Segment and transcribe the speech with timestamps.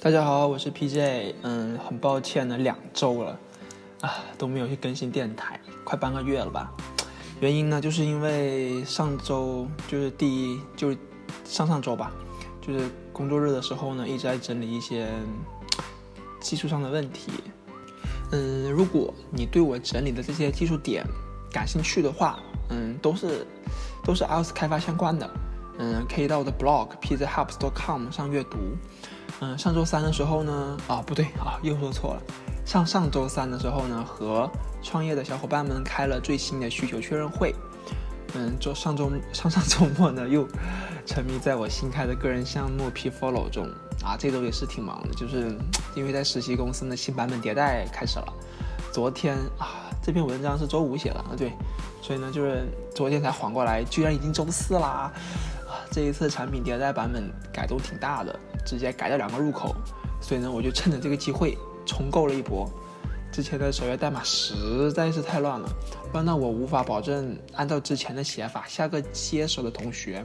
[0.00, 1.34] 大家好，我是 PJ。
[1.42, 3.36] 嗯，很抱歉呢，两周了，
[4.00, 6.72] 啊都没有去更新电台，快半个月了吧。
[7.40, 10.98] 原因呢，就是因为上周就是第一，就是
[11.44, 12.12] 上上周吧，
[12.60, 15.08] 就是工作日的时候呢，一直在整理一些
[16.38, 17.32] 技术上的问题。
[18.30, 21.04] 嗯，如果你对我整理的这些技术点
[21.50, 22.38] 感兴趣的话，
[22.68, 23.44] 嗯，都是
[24.04, 25.28] 都是 iOS 开发相关的。
[25.80, 28.58] 嗯，可以到我的 blog pzhubs.com 上阅读。
[29.40, 32.22] 嗯，上周三的时候呢，啊不对啊，又说错了。
[32.64, 34.50] 上上周三的时候呢，和
[34.82, 37.54] 创业的小伙伴们开了最新的需求确认会。
[38.34, 40.46] 嗯，周上周上上周末呢，又
[41.06, 43.68] 沉迷在我新开的个人项目 P Follow 中。
[44.02, 45.56] 啊，这周也是挺忙的，就是
[45.94, 48.32] 因为在实习公司呢，新版本迭代开始了。
[48.92, 51.52] 昨天啊，这篇文章是周五写的啊，对，
[52.02, 54.88] 所以呢，就是昨天才缓过来，居然已经周四啦。
[54.88, 55.12] 啊
[55.90, 58.38] 这一次产品迭代版本改动挺大的，
[58.68, 59.74] 直接改了两个入口，
[60.20, 62.70] 所以呢，我就趁着这个机会重构了一波。
[63.32, 65.66] 之前的首页代码实在是太乱了，
[66.12, 70.22] 乱到我无法保证按照之前的写法，下个接手的同学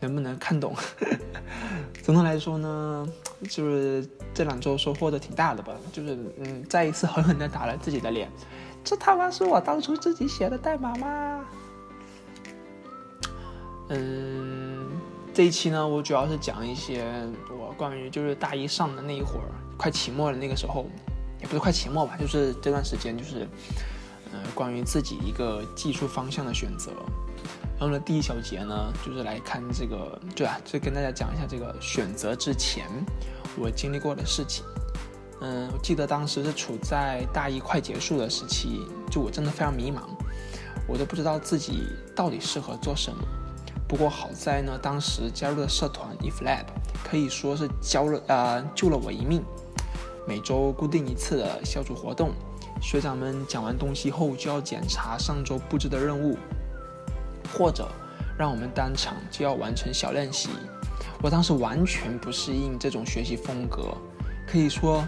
[0.00, 0.74] 能不能看懂。
[2.02, 3.06] 总的来说呢，
[3.50, 8.30] 就是这两周收获的挺大的吧，就是嗯，再一次狠狠地打了自己的脸。
[8.82, 11.44] 这他妈是我当初自己写的代码吗？
[13.88, 14.63] 嗯，
[15.34, 17.04] 这一期呢，我主要是讲一些
[17.50, 20.86] 我关于就是大一上的那一会儿，快期末的那个时候，
[21.40, 23.48] 也不是快期末吧，就是这段时间，就是
[24.32, 26.92] 呃，关于自己一个技术方向的选择。
[27.76, 32.86] 然后呢，第一小节呢，就是来看这个，对啊，就跟大家讲一下这个选择之前
[33.58, 34.64] 我经历过的事情。
[35.40, 40.02] 嗯，我记得当时是处在大一快结束的时期，就我真的非常迷茫，
[40.86, 43.20] 我都不知道自己到底适合做什么。
[43.86, 46.64] 不过好在呢，当时加入的社团 Eflab
[47.04, 49.42] 可以说是教了呃救了我一命。
[50.26, 52.32] 每周固定一次的小组活动，
[52.80, 56.38] 学长们讲完东西后就要检查上周布置的任务，
[57.52, 57.86] 或者
[58.38, 60.48] 让我们当场就要完成小练习。
[61.22, 63.94] 我当时完全不适应这种学习风格，
[64.46, 65.06] 可以说，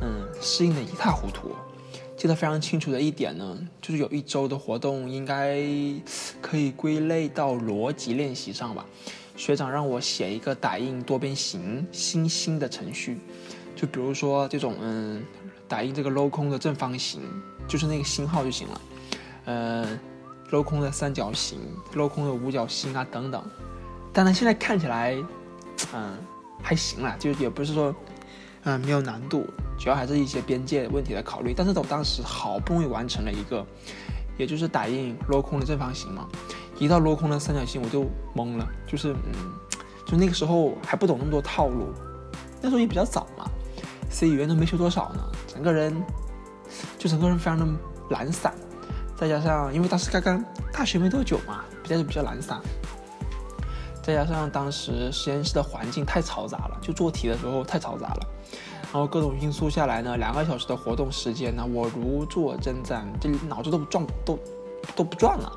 [0.00, 1.54] 嗯，适应的一塌糊涂。
[2.20, 5.58] 记得非常清楚的一点呢，就是有一周的活动应该
[6.42, 8.84] 可以归类到逻辑练习上吧。
[9.36, 13.16] 学长让我写一个打印多边形星星的程序，
[13.74, 15.24] 就比如说这种嗯，
[15.66, 17.22] 打印这个镂空的正方形，
[17.66, 18.80] 就是那个星号就行了。
[19.46, 19.98] 呃，
[20.50, 21.58] 镂空的三角形、
[21.94, 23.42] 镂空的五角星啊等等。
[24.12, 25.16] 当然现在看起来，
[25.94, 26.18] 嗯，
[26.62, 27.96] 还行啦，就也不是说
[28.64, 29.46] 嗯没有难度。
[29.80, 33.64] 主要还是一些边界问题的考虑，但是我当时好不容易完成了一个，
[34.36, 36.28] 也就是打印镂空的正方形嘛，
[36.78, 38.02] 一到镂空的三角形我就
[38.36, 39.32] 懵了，就是嗯，
[40.06, 41.94] 就那个时候还不懂那么多套路，
[42.60, 43.50] 那时候也比较早嘛
[44.10, 45.96] ，C 语言都没学多少呢，整个人
[46.98, 47.66] 就整个人非常的
[48.10, 48.52] 懒散，
[49.16, 52.60] 再加上因为当时刚刚大学没多久嘛，比较比较懒散，
[54.02, 58.26] 再加上当时实验室的环境太嘈杂了，就做题的时候太嘈杂了。
[58.92, 64.38] 然后各种因素下来呢，两个小时的活动时间呢，我如坐针毡，这脑子都不转，都
[64.96, 65.52] 都不转了。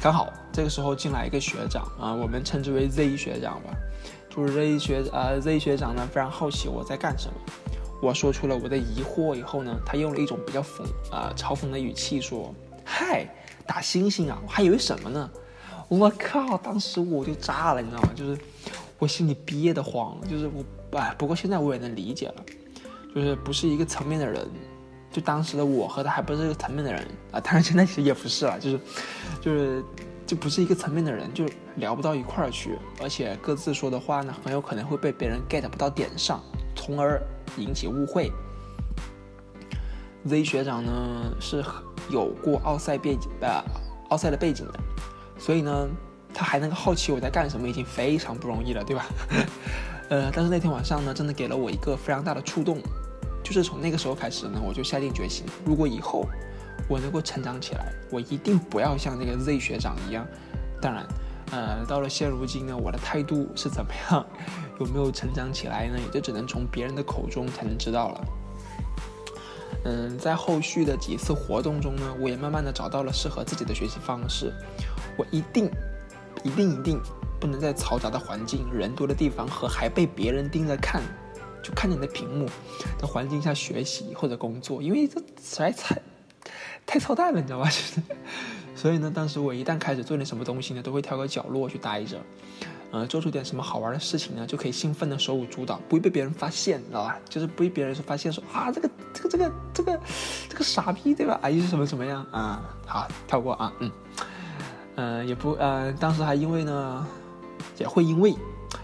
[0.00, 3.74] 刚好这个时候进来一个学长啊，我们称之为 Z 学长吧，
[4.30, 7.34] 就是 Z 学啊 Z 学长呢非常好奇我在干什么。
[8.02, 12.54] 我说出了我的疑惑以后呢，他用了一种比较讽啊嘲讽的语气说
[12.84, 13.26] ：“嗨，
[13.66, 15.28] 打星星啊，我还以为什么呢？”
[15.88, 18.08] 我靠，当时我就炸了，你知道吗？
[18.14, 18.38] 就是
[18.98, 20.64] 我心里憋得慌，就是我。
[20.98, 22.34] 哎，不过现在我也能理解了，
[23.12, 24.48] 就是不是一个层面的人，
[25.10, 27.40] 就当时的我和他还不是一个层面的人啊。
[27.40, 28.80] 当然现在其实也不是了，就是，
[29.40, 29.84] 就是，
[30.24, 31.44] 就不是一个层面的人，就
[31.74, 36.40] 聊不到一块儿去，而且各自说的话呢，很有可能会被别人 get 不到点上，
[36.76, 37.20] 从而
[37.56, 38.30] 引起误会。
[40.26, 41.64] Z 学长呢是
[42.08, 43.64] 有过奥赛背景的，
[44.10, 44.80] 奥赛的背景的，
[45.38, 45.88] 所以呢，
[46.34, 49.06] 他还能够好奇我在干什么，已经非常不容易了，对吧？
[50.10, 52.78] 呃，但是那天晚上呢，真的给了我一个非常大的触动，
[53.42, 56.26] 就是从那个时候开始呢，我就下定决心，如果以后
[56.88, 60.26] 我能够成长起来，我一定不要像那个 Z 学长一样。
[60.80, 61.06] 当然，
[61.52, 64.26] 呃，到了现如今呢，我的态度是怎么样，
[64.78, 65.98] 有没有成长起来呢？
[65.98, 68.24] 也就只能从别人的口中才能知道了。
[69.86, 74.52] 嗯，在后续的几次活动中呢，我也慢慢的找到了适合自己的学习方式。
[75.16, 75.70] 我一定，
[76.44, 77.00] 一定，一定。
[77.40, 81.02] 不能在嘈杂的环境、人多的地方和还被别人盯着看，
[81.62, 82.48] 就看着你的屏幕
[82.98, 86.00] 的环境下学习或者工作，因为这实在太
[86.86, 87.66] 太操蛋了，你知道吧？
[87.66, 88.00] 就是，
[88.74, 92.18] 所以呢，当时我一旦开始做点什么东西呢，都会挑个角落去待着，
[92.92, 97.18] 呃，做出点什么好玩的事情呢，就可以兴奋的手舞足蹈，不会被别人发现，知道吧？
[97.28, 100.00] 就是不会别人说发现说啊，这个这个这个这个
[100.48, 101.38] 这个傻逼，对吧？
[101.42, 102.62] 啊，又是什么怎么样啊？
[102.86, 103.90] 好，跳过啊，嗯，
[104.96, 107.06] 嗯，也不，呃，当时还因为呢，
[107.78, 108.34] 也会因为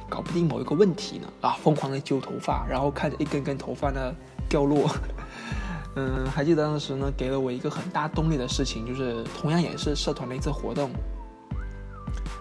[0.08, 4.12] 搞不定某一个问题呢，啊，疯狂的揪头发，然后看着一根根头发呢
[4.48, 4.90] 掉落。
[5.96, 10.90] 嗯，还记得当时呢，给了我一个很大动力的事情，就是同样也是社团的一次活动。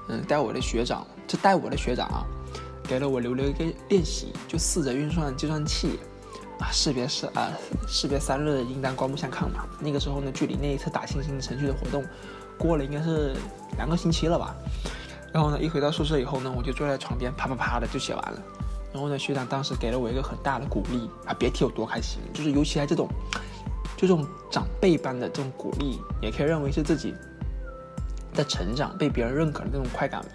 [0.08, 2.26] 嗯，带我的学长，这带我的学长啊，
[2.84, 6.00] 给了我留了一个练习，就四则运算计算器
[6.60, 7.52] 啊，识别是啊，
[7.88, 9.66] 识别三日应当刮目相看嘛。
[9.80, 12.04] 那个时候呢，距离那一次打星星程序的活动
[12.60, 13.34] 过了应该是
[13.78, 14.56] 两个星期了吧。
[15.34, 18.42] 然后呢，一回到宿舍以后呢，我就坐在床边啪啪啪的就写完了。
[18.92, 23.08] 然后呢，学长当时给了我一个很大的鼓励啊，别提有多开心，就是尤其在这种，
[23.96, 27.14] 就这种长辈般的这种鼓励，也可以认为是自己
[28.34, 30.28] 的成长被别人认可的那种快感吧。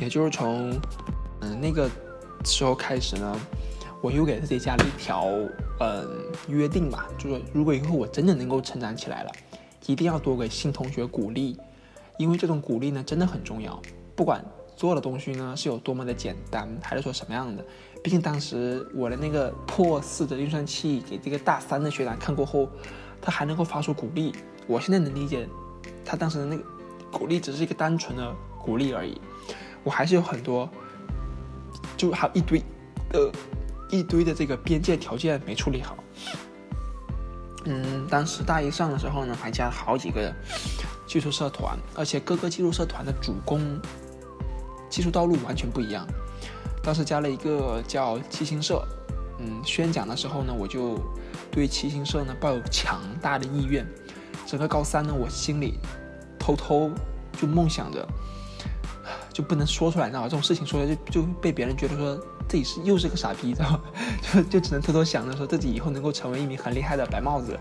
[0.00, 0.70] 也就是从
[1.40, 1.88] 嗯那个
[2.44, 3.34] 时候开始呢，
[4.02, 5.26] 我又给自己加了一条
[5.80, 6.06] 嗯
[6.46, 9.32] 约定吧，就是如果以后我真的能够成长起来了，
[9.88, 11.58] 一定要多给新同学鼓励，
[12.18, 13.82] 因为这种鼓励呢真的很重要，
[14.14, 14.44] 不管。
[14.76, 17.64] 做的东西呢是有多么的简单，还是说什么样的？
[18.00, 22.68] 毕竟当时我的那个破四的运算器给这个大三的学长看过后，
[23.20, 24.32] 他还能够发出鼓励。
[24.68, 25.48] 我现在能理解，
[26.04, 26.62] 他当时的那个
[27.10, 28.32] 鼓励只是一个单纯的
[28.62, 29.20] 鼓励而已。
[29.82, 30.70] 我还是有很多，
[31.96, 32.62] 就还有一堆
[33.10, 33.32] 的，
[33.90, 35.96] 一堆的这个边界条件没处理好。
[37.68, 40.32] 嗯，当时大一上的时候呢，还加了好几个
[41.06, 43.78] 技术社团，而且各个技术社团的主攻。
[44.88, 46.06] 技术道路完全不一样。
[46.82, 48.82] 当时加了一个叫七星社，
[49.38, 50.98] 嗯，宣讲的时候呢，我就
[51.50, 53.86] 对七星社呢抱有强大的意愿。
[54.46, 55.78] 整个高三呢，我心里
[56.38, 56.90] 偷偷
[57.38, 58.08] 就梦想着，
[59.30, 60.26] 就不能说出来，你知道吧？
[60.26, 62.18] 这种事情说出来就就被别人觉得说
[62.48, 63.80] 自己是又是个傻逼，知道吧？
[64.32, 67.58] 就就只能偷偷想着说自己以后能够成为一名很厉害的白帽子。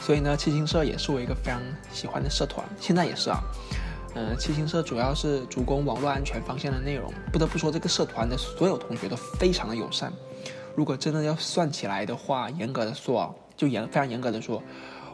[0.00, 1.60] 所以呢，七星社也是我一个非常
[1.92, 3.40] 喜欢的社团，现在也是啊。
[4.14, 7.12] 嗯，七星社主要是主攻网络安全方向的内容。
[7.30, 10.12] 不得不说，这个社团的所有同学都非常的友善。
[10.74, 14.62] 如果真的要算起来的话，严格的说啊，就严非常严格的说，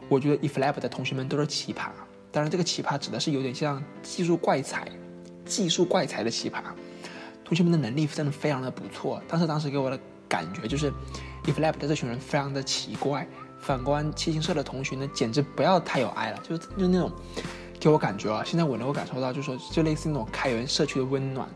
[0.09, 1.89] 我觉得 eFlab 的同学们都是奇葩。
[2.31, 4.89] 当然，这个奇葩指的是有点像技术怪才、
[5.45, 6.63] 技术怪才的奇葩。
[7.47, 9.99] 同学们的能力真的非常的不错，但是当时给我的
[10.29, 10.93] 感觉就是
[11.45, 13.27] ，iflab 的这群人非常的奇怪。
[13.59, 17.11] 反观七星社的同学呢，简直不要太有爱了，就是就那种。
[17.79, 21.47] 给我感觉啊，现在我能够感受到，就是说，就类似那种开源社区的温暖，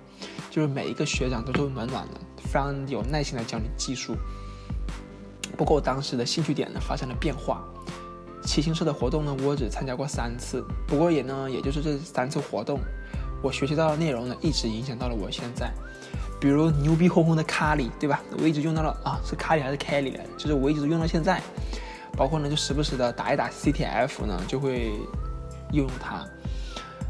[0.51, 4.15] 就是每一个学长都是暖暖的，非常有耐心的教你技术。
[5.57, 7.65] 不过我当时的兴趣点呢发生了变化，
[8.45, 12.79] 骑行社的活动呢我只参加过三次，不过也呢也就是这三次活动，
[13.43, 15.71] 我学习到的内容呢一直影响到了我现在。
[16.41, 18.23] 比如牛逼哄哄的卡里，对吧？
[18.39, 20.25] 我一直用到了啊，是卡里还是凯里来？
[20.39, 21.41] 就是我一直用到现在。
[22.17, 24.93] 包括呢就时不时的打一打 CTF 呢就会。
[25.73, 26.27] 用用它，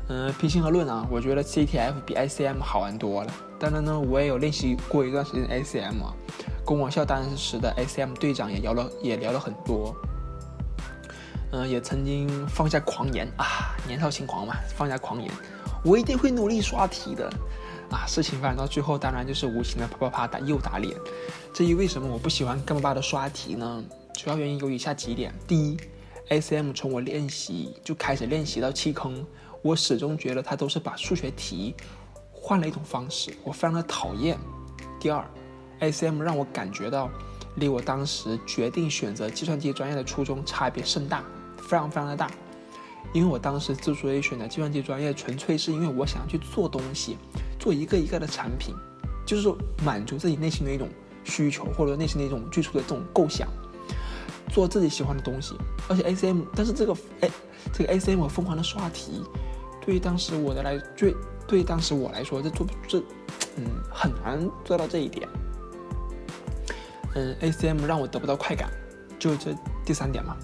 [0.09, 3.33] 嗯，平心而论啊，我觉得 CTF 比 ICM 好玩多了。
[3.59, 6.13] 当然呢，我也有练习过一段时间 ICM 啊。
[6.67, 9.97] 跟我校当时的 ICM 队长也聊了，也聊了很多。
[11.53, 15.31] 嗯，也曾经放下狂言啊，年少轻狂嘛，放下狂言，
[15.83, 17.31] 我一定会努力刷题的。
[17.91, 20.97] 啊，事情发展到最后，当然就是无情的啪啪啪打又打脸。
[21.53, 23.85] 至于为什么我不喜欢干巴巴的刷题呢？
[24.15, 25.77] 主要原因有以下几点：第一。
[26.29, 29.27] ACM 从我练习就开始练习到弃坑，
[29.63, 31.75] 我始终觉得它都是把数学题
[32.33, 34.39] 换了一种方式，我非常的讨厌。
[35.01, 35.29] 第二
[35.81, 37.11] ，ACM 让我感觉到
[37.57, 41.25] 离我当时决定选择计算机专业的初衷差别甚大，
[41.59, 42.31] 非常非常的大。
[43.13, 47.17] 因为我当时之所以选择计算机专业，纯粹是因为我想要去做东西，
[47.59, 48.75] 做一个一个的产品，
[49.27, 49.53] 就是
[49.85, 50.89] 满足自己内心的一种
[51.25, 53.49] 需求，或者内心的一种最初的这种构想。
[54.53, 55.55] 做自己喜欢的东西，
[55.89, 57.31] 而且 ACM，但是这个哎，
[57.73, 59.23] 这个 ACM 疯狂的刷题，
[59.81, 61.15] 对于当时我的来，最
[61.47, 62.99] 对于当时我来说，这做这，
[63.57, 65.29] 嗯，很难做到这一点。
[67.15, 68.69] 嗯，ACM 让我得不到快感，
[69.21, 69.55] 就这
[69.85, 70.37] 第三点嘛。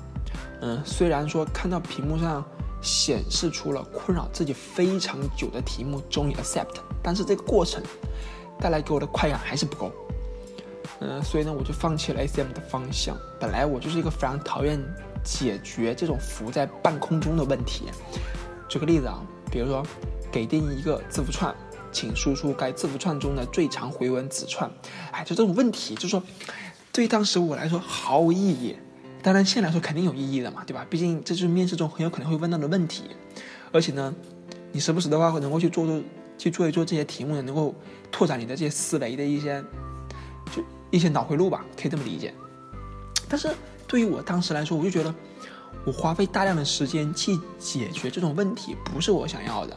[0.63, 2.45] 嗯，虽然说看到屏幕上
[2.81, 7.83] 显示出了困扰自己非常久的题目终于 accept，但是这个过程
[8.59, 9.93] 带来给我的快感还是不够。
[11.01, 13.17] 嗯，所以呢，我就放弃了 ACM 的方向。
[13.39, 14.81] 本来我就是一个非常讨厌
[15.23, 17.85] 解决这种浮在半空中的问题。
[18.67, 19.21] 举个例子啊，
[19.51, 19.85] 比如说，
[20.33, 21.55] 给定一个字符串，
[21.93, 24.71] 请输出该字符串中的最长回文子串。
[25.13, 26.23] 哎，就这种问题，就说
[26.93, 28.75] 对当时我来说毫无意义。
[29.23, 30.87] 当然现在来说肯定有意义的嘛，对吧？
[30.89, 33.05] 毕竟这就是面试中很有可能会问到的问题，
[33.73, 34.15] 而且呢，
[34.73, 36.01] 你时不时的话能够去做做
[36.39, 37.75] 去做一做这些题目呢，能够
[38.13, 39.65] 拓展你的这些思维的一些
[40.55, 42.33] 就一些脑回路吧，可以这么理解。
[43.29, 43.49] 但是
[43.89, 45.13] 对于我当时来说，我就觉得
[45.85, 49.77] 我花费大量的时间去解决这种问题不是我想要的。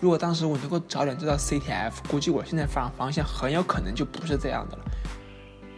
[0.00, 4.84] 如果当时我能够早点知道 CTF，估计我现在发展方向很有可能就不是这样的了。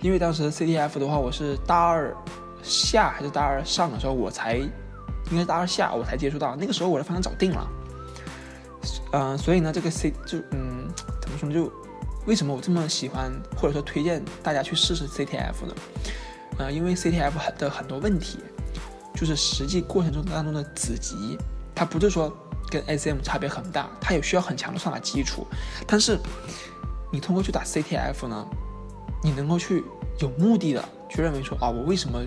[0.01, 2.13] 因为当时 CTF 的话，我是大二
[2.63, 4.71] 下还是大二上的时候，我才应
[5.33, 7.69] 该是大二下我才接触到，那个时候我的方向早定了。
[9.13, 10.89] 嗯，所以呢，这个 C 就嗯，
[11.21, 11.55] 怎么说呢？
[11.55, 11.73] 就
[12.27, 15.75] 为什么我这么喜欢或者说推荐大家去试试 CTF 呢？
[16.59, 18.39] 呃，因为 CTF 的很多问题，
[19.15, 21.39] 就是实际过程中当中的子集，
[21.75, 22.35] 它不是说
[22.69, 25.47] 跟 SM 差别很大，它也需要很强的算法基础。
[25.87, 26.19] 但是
[27.13, 28.47] 你通过去打 CTF 呢，
[29.23, 29.85] 你能够去
[30.21, 32.25] 有目的的去认为说啊，我为什么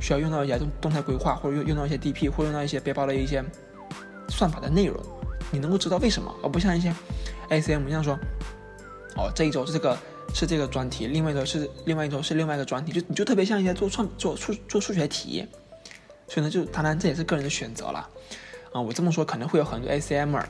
[0.00, 3.44] 需要用到一些动动态规划，或者用用到一些 DP，或者用到一些背包的一些
[4.28, 4.96] 算法的内容，
[5.52, 6.92] 你能够知道为什么，而不像一些
[7.48, 8.18] SM 这样说，
[9.16, 9.96] 哦，这一周是这个。
[10.32, 15.44] 是这个专题，另外一周是另外一周是另外一个专题，就你就特别像一些做创做数做数学题，
[16.28, 18.08] 所以呢，就当然这也是个人的选择了，
[18.70, 20.44] 啊，我这么说可能会有很多 ACMer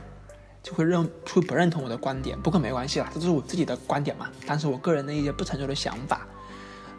[0.61, 6.27] 就会认会不认同我的观点，不过没关系啦，这就是我自己的观点嘛，但是我个人的一些不成熟的想法，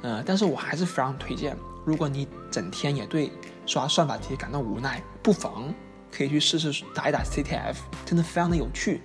[0.03, 3.33] 呃，但是我还是非常推荐，如果你整天也对
[3.67, 5.73] 刷算法题感到无奈，不妨
[6.11, 9.01] 可以去试试打一打 CTF，真的非常的有趣，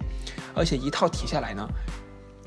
[0.56, 1.68] 而且一套题下来呢。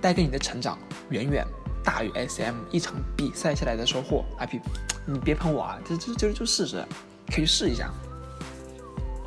[0.03, 0.79] 带给你的成长
[1.11, 1.47] 远远
[1.85, 4.47] 大于 SM 一场比赛下来的收获啊！
[4.47, 4.59] 比
[5.05, 6.83] 你别喷我啊，这这这就事实，
[7.27, 7.93] 可以去试一下。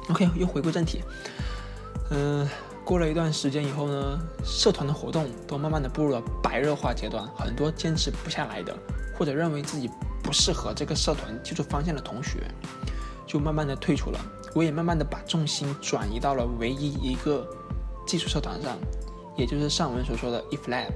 [0.10, 1.04] OK，又回归正题。
[2.10, 2.50] 嗯，
[2.84, 8.76] 过了一段时间以后呢，社团的活动都慢慢的步入了白热化阶段，很多坚持不下来的，
[9.18, 9.90] 或者认为自己
[10.22, 12.40] 不适合这个社团技术方向的同学，
[13.26, 14.20] 就慢慢的退出了。
[14.54, 17.48] 我也慢慢的把重心转移到了唯一一个
[18.06, 18.78] 技术社团上。
[19.36, 20.92] 也就是上文所说的 If Lab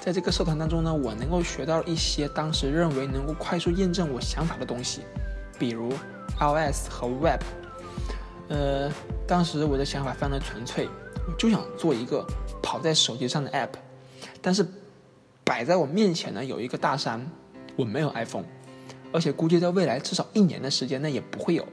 [0.00, 5.02] 在这个社团当中呢，我能够学到一些当时认为能够快速验证我想法的东西，
[5.58, 5.92] 比如
[6.38, 7.42] iOS 和 Web。
[8.48, 8.90] 呃，
[9.26, 10.88] 当时我的想法非常的纯粹，
[11.28, 12.26] 我就想做一个
[12.62, 13.72] 跑在手机上的 App。
[14.40, 14.66] 但是
[15.50, 17.28] 摆在我面前呢，有一个大山，
[17.74, 18.44] 我没有 iPhone，
[19.12, 21.66] 而且估计在未来至少一年的时间内也不会有。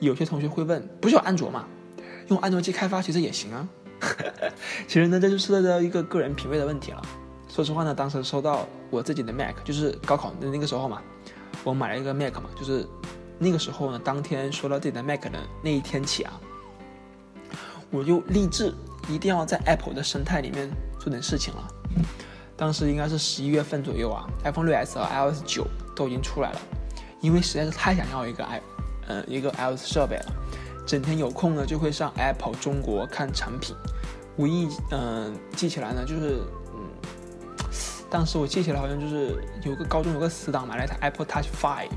[0.00, 1.66] 有些同学会问，不是有安卓吗？
[2.28, 3.66] 用安卓机开发其实也行啊。
[4.86, 7.00] 其实呢，这就涉及到一个个人品味的问题了。
[7.48, 11.00] 说实话呢，当时收到我自己的 Mac，就是高考的那个时候嘛，
[11.64, 12.86] 我买了一个 Mac 嘛，就是
[13.38, 16.38] 那个时候呢，当天收到自己的 Mac 的那一天起啊，
[17.90, 18.74] 我就立志
[19.08, 21.66] 一定要在 Apple 的生态里面做点事情了。
[22.60, 26.60] 当时应该是十一月份左右啊，iPhone 6s 和 iOS 九都已经出来了，
[27.22, 28.60] 因为实在是太想要一个 i，
[29.08, 30.26] 呃，一个 iOS 设备了。
[30.86, 33.74] 整天有空呢，就会上 Apple 中国看产品。
[34.36, 36.42] 无意嗯记起来呢，就是
[36.74, 36.86] 嗯，
[38.10, 41.88] 当时我记起来好像就是有个高中有个死党买了一台 Apple Touch Five，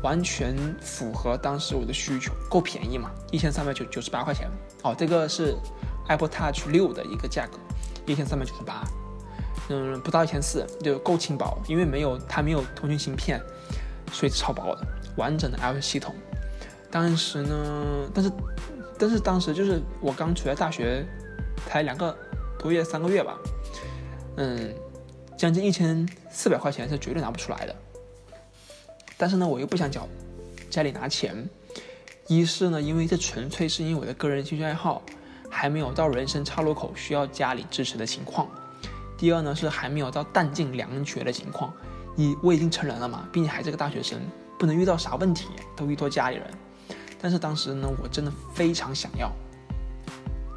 [0.00, 4.48] 完全符合当时我的需求，够便宜嘛，一千三百九九十八块钱。
[4.84, 5.56] 哦，这个是
[6.06, 7.58] Apple Touch 六的一个价格，
[8.06, 8.84] 一千三百九十八，
[9.68, 13.40] 嗯，不到一千四，就够轻薄，因为没有它没有通讯芯片，
[14.12, 16.14] 所以超薄的，完整的 iOS 系统。
[16.90, 18.32] 当时呢，但是，
[18.98, 21.04] 但是当时就是我刚出来大学，
[21.66, 22.16] 才两个
[22.58, 23.38] 多月、三个月吧，
[24.36, 24.72] 嗯，
[25.36, 27.74] 将近一千四百块钱是绝对拿不出来的。
[29.16, 30.06] 但是呢，我又不想缴
[30.68, 31.48] 家里拿钱，
[32.28, 35.02] 一是呢，因为这纯粹是因为我的个人兴趣爱好，
[35.50, 38.46] 还没有到人生岔路口需要家里支持的情况；
[39.16, 41.72] 第二呢，是还没有到弹尽粮绝的情况。
[42.16, 44.20] 一我已经成人了嘛，并且还是个大学生，
[44.58, 46.50] 不能遇到啥问题都依托家里人。
[47.20, 49.32] 但是当时呢，我真的非常想要，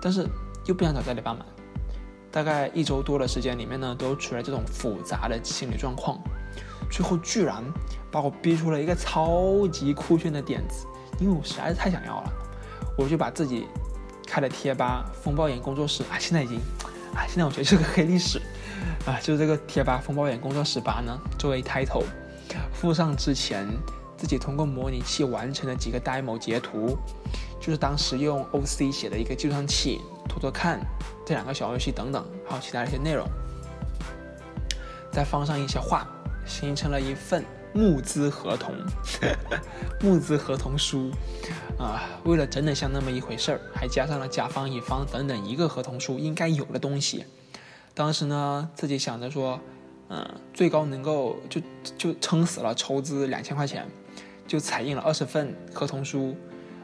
[0.02, 0.28] 但是
[0.66, 1.46] 又不想找家里帮忙。
[2.30, 6.20] 大概一周多的时间里面呢，都处在这种复杂的心理状况，
[6.92, 7.64] 最后居然
[8.12, 10.86] 把我逼出了一个超级酷炫的点子，
[11.20, 12.34] 因为我实在是太想要了，
[12.98, 13.66] 我就把自己
[14.28, 16.60] 开的贴吧“风暴眼工作室”啊，现在已经
[17.18, 18.40] 啊，现在我觉得是个黑历史
[19.06, 22.06] 啊，就是这个贴吧“风暴眼工作室吧”呢，作为 title
[22.72, 23.68] 附上之前。
[24.20, 26.98] 自己通过模拟器完成的几个 demo 截图，
[27.60, 30.80] 就是当时用 OC 写的一个计算器，拖拖看
[31.24, 33.28] 这两个小游戏等等，还有其他一些内容，
[35.12, 36.08] 再放上一些画，
[36.48, 37.46] 形成了一份
[37.78, 38.74] 募资合同，
[40.02, 41.12] 募资合同书
[41.78, 42.02] 啊。
[42.24, 47.24] 为了真的像那么一回事儿，还加上了甲方乙方等等一个合同书应该有的东西。
[47.94, 49.60] 当时呢，自己想着说，
[50.10, 51.62] 嗯，最高能够就
[51.98, 53.88] 就撑死了筹资两千块钱。
[54.48, 56.36] 就彩印了二十份合同书。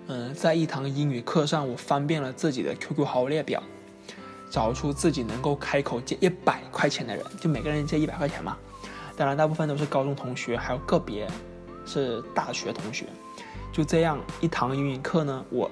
[0.08, 3.64] 嗯，在一堂英语课上，我翻遍了自己的 QQ 好友列表，
[4.52, 8.58] 找出自己能够开口借一百块钱的人，就每个人借一百块钱嘛。
[9.16, 11.28] 当然，大部分都是高中同学，还有个别
[11.86, 13.06] 是大学同学。
[13.72, 15.70] 就这样，一堂英语课呢，我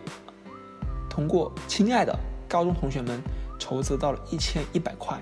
[1.10, 2.17] 通过亲爱的
[2.48, 3.21] 高中同学们
[3.60, 5.19] 筹资到了一千一百块。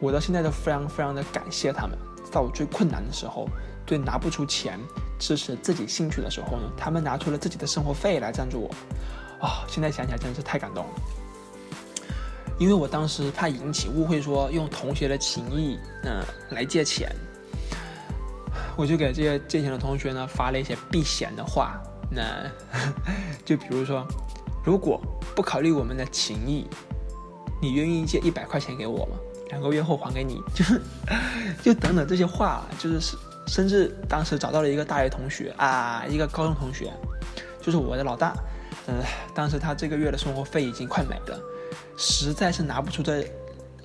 [0.00, 1.96] 我到现在都非常非常的感谢他们，
[2.30, 3.48] 在我最困难的时候，
[3.86, 4.78] 最拿不出钱。
[5.18, 8.70] 支持自己兴趣的时候呢，他们拿出了自己的生活费来赞助我，
[9.40, 10.90] 啊，现在想起来真的是太感动了。
[12.58, 17.10] 因为我当时怕引起误会，说用同学的情谊，嗯，来借钱，
[18.76, 22.22] 我就给这些借钱的同学呢发了一些避嫌的话，那
[23.44, 24.06] 就比如说，
[24.64, 25.00] 如果
[25.34, 26.66] 不考虑我们的情谊，
[27.60, 29.16] 你愿意借一百块钱给我吗？
[29.50, 30.80] 两个月后还给你， 就是
[31.62, 33.16] 就等等这些话，就是。
[33.48, 36.92] 甚至当时找到了一个大学同学啊，一个高中同学，
[37.62, 38.34] 就是我的老大。
[38.88, 38.96] 嗯，
[39.36, 41.40] 当时他这个月的生活费已经快没了，
[41.96, 43.26] 实在是拿不出这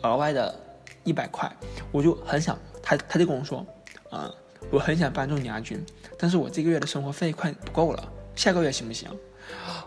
[0.01, 0.53] 额外的
[1.03, 1.51] 一百块，
[1.91, 3.65] 我就很想他，他就跟我说，
[4.10, 4.31] 啊，
[4.69, 5.83] 我很想帮助你阿军，
[6.17, 9.10] 但是我这个月的生活费快不够了，下个月行不行？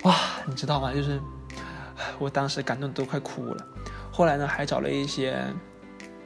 [0.03, 0.15] 哇，
[0.47, 0.93] 你知道吗？
[0.93, 1.21] 就是
[2.19, 3.67] 我当时感动都快哭了。
[4.11, 5.43] 后来呢，还找了一些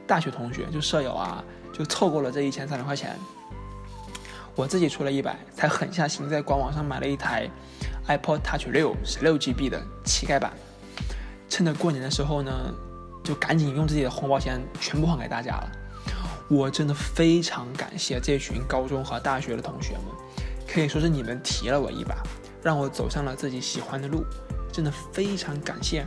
[0.05, 1.43] 大学同学，就舍友啊，
[1.73, 3.15] 就凑够了这一千三百块钱。
[4.55, 7.49] 我自己出了一百，才狠下心在官网上买了一台
[8.07, 10.51] iPod Touch 六十六 GB 的乞丐版，
[11.49, 12.51] 趁着过年的时候呢，
[13.23, 15.71] 就赶紧用自己的红包钱全部还给大家了。
[16.47, 20.03] 我真的非常感谢这群高中和大学的同学们，
[20.67, 22.15] 可以说是你们提了我一把，
[22.63, 24.23] 让我走上了自己喜欢的路。
[24.71, 26.05] 真的非常感谢，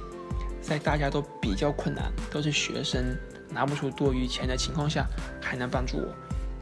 [0.62, 3.04] 在大家都比较困难，都是学生，
[3.50, 5.04] 拿不出多余钱的情况下，
[5.40, 6.08] 还能帮助我。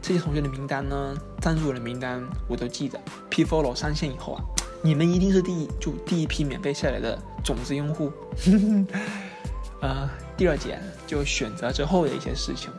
[0.01, 2.99] 这些同学的名单呢，赞助我的名单我都记得。
[3.29, 4.41] P-Follow 上线以后啊，
[4.83, 8.11] 你们一定是第一，就第一批免费下来的种子用户。
[9.81, 12.71] 呃，第二节就选择之后的一些事情。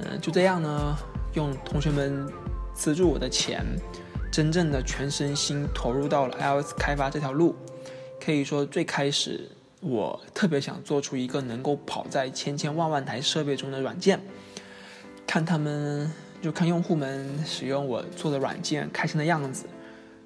[0.00, 0.96] 嗯，就这样呢，
[1.34, 2.26] 用同学们
[2.74, 3.64] 资助我的钱，
[4.30, 7.54] 真正的全身心投入到了 iOS 开发这条路。
[8.24, 9.50] 可以说，最开始
[9.80, 14.20] 我特别想做出一个能够跑在千千万万台设备中的软件。
[15.26, 19.66] 看他们，就看用户们使用我做的软件开心的样子，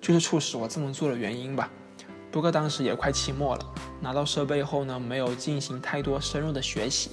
[0.00, 1.70] 就是促使我这么做的原因吧。
[2.30, 7.10] 不过当时也快期末了，拿到设备后呢，没有进行太多深入的学习，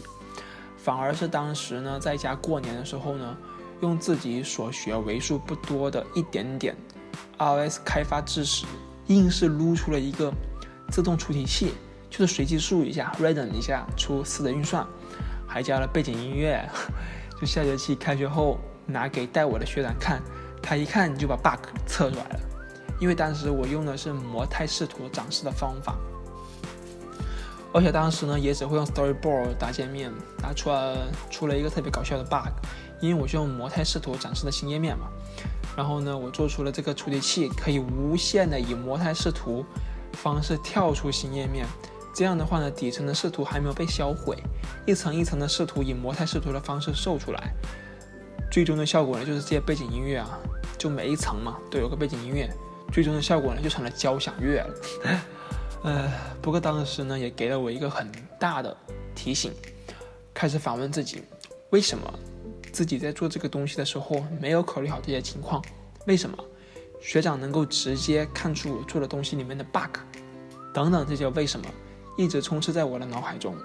[0.77, 3.37] 反而是当时呢在家过年的时候呢，
[3.81, 6.75] 用自己所学为数不多的一点点
[7.37, 8.65] iOS 开发知识，
[9.07, 10.31] 硬是撸出了一个
[10.91, 11.73] 自动出题器，
[12.09, 14.85] 就是随机输入一下，random 一下出四的运算，
[15.47, 16.69] 还加了背景音乐。
[17.39, 20.21] 就下学期开学后拿给带我的学长看，
[20.61, 22.39] 他一看就把 bug 测出来了。
[22.99, 25.95] 因为当时我用的是模态视图展示的方法，
[27.73, 30.97] 而且当时呢也只会用 Storyboard 打界面，打出了
[31.29, 32.53] 出了一个特别搞笑的 bug。
[33.01, 35.07] 因为我是用模态视图展示的新页面嘛，
[35.75, 39.65] 然后呢我做出了这个处理器可以无限的以模态视图
[40.13, 41.65] 方式跳出新页面。
[42.13, 44.41] 这样的话呢，底层的视图还没有被销毁，
[44.85, 47.53] 一层一层的视图以模态视图的方式售出来，
[48.49, 50.39] 最终的效果呢，就是这些背景音乐啊，
[50.77, 52.49] 就每一层嘛都有个背景音乐，
[52.95, 54.73] 最终的效果呢就成了交响乐了。
[55.83, 56.09] 呃，
[56.41, 58.73] 不过当时呢也给了我一个很大的
[59.13, 59.51] 提醒，
[60.33, 61.21] 开始反问自己，
[61.71, 62.09] 为什么
[62.71, 65.61] 自己在做这个东西的时候没有考虑好这些情况？
[66.07, 66.37] 为什么
[67.01, 69.97] 学长能够直接看出我做的东西里面的 bug？
[70.73, 71.65] 等等这些为什么？
[72.17, 73.57] 一直充斥在我的脑海中，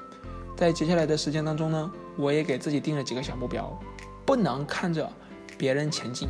[0.56, 3.80] 在接下来的时间当中呢，我也给自己定了几个小目标，
[4.26, 5.08] 不能看着
[5.56, 6.28] 别人前进，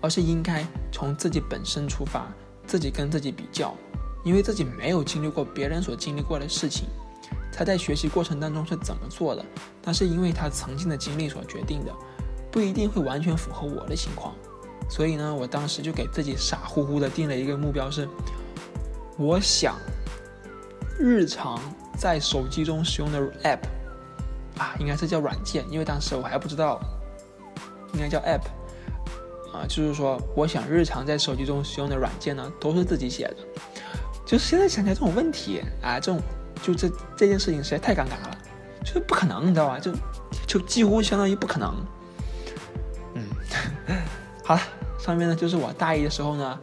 [0.00, 2.26] 而是应该从自己本身出发，
[2.66, 3.74] 自己跟自己比较，
[4.24, 6.88] 因为自己没有经历过别人所经历过的事情，
[7.52, 9.44] 他在学习过程当中是怎么做的，
[9.84, 11.92] 那是因为他曾经的经历所决定的，
[12.50, 14.34] 不一定会完全符合我的情况，
[14.88, 18.08] 所以呢，我当时就给自己傻乎乎的定了一个目标是，
[19.16, 19.76] 我想。
[21.00, 21.60] 日常
[21.96, 23.60] 在手机中使用的 App
[24.58, 26.80] 啊，应该是叫软件，因为当时我还不知道，
[27.94, 28.40] 应该叫 App
[29.52, 33.36] 啊，就是说，我想日常在手机中使用的软件呢，都是自己写的。
[34.26, 36.20] 就是现在想起来这种问题啊，这种
[36.62, 38.38] 就这这件事情实在太尴尬了，
[38.84, 39.78] 就是不可能，你知道吧？
[39.78, 39.92] 就
[40.46, 41.74] 就几乎相当于不可能。
[43.14, 43.24] 嗯，
[44.44, 44.60] 好了，
[44.98, 46.58] 上面呢就是我大一的时候呢，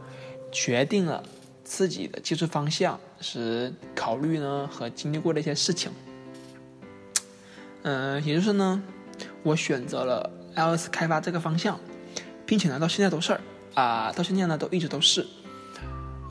[0.51, 1.23] 决定了。
[1.67, 5.91] 自己的技术方向是考虑呢和经历过的一些事情，
[7.81, 8.83] 嗯，也就是呢，
[9.41, 11.79] 我选择了 iOS 开发这个方向，
[12.45, 13.39] 并且呢，到现在都是
[13.73, 15.25] 啊，到现在呢都一直都是。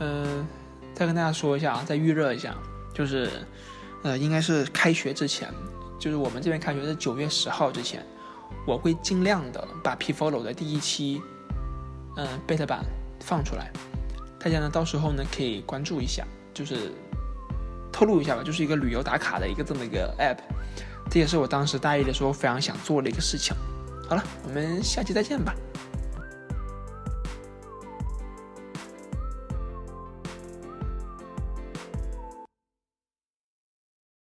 [0.01, 0.47] 嗯，
[0.95, 2.55] 再跟大家说一下啊，再预热一下，
[2.93, 3.31] 就是
[4.03, 5.49] 呃，应该是开学之前，
[5.99, 8.05] 就是我们这边开学是九月十号之前，
[8.67, 11.23] 我会尽量的把 P Follow 的第一期
[12.17, 12.85] 嗯 beta 版
[13.21, 13.71] 放出来，
[14.39, 16.93] 大家呢到时候呢可以关注一下，就是
[17.93, 20.39] 透露一下吧，就是一个旅游打卡的一个这么一个 app，
[21.09, 23.55] 这也是我当时大一的时候非常想做的一个事情。
[24.09, 25.55] 好了，我们下期再见吧。